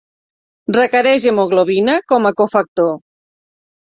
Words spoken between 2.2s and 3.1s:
a cofactor.